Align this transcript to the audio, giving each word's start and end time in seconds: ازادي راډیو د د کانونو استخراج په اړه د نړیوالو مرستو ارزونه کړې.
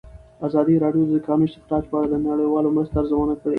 ازادي 0.47 0.75
راډیو 0.83 1.03
د 1.07 1.11
د 1.15 1.19
کانونو 1.25 1.47
استخراج 1.49 1.83
په 1.91 1.95
اړه 1.99 2.07
د 2.11 2.15
نړیوالو 2.29 2.73
مرستو 2.75 2.99
ارزونه 3.01 3.33
کړې. 3.41 3.49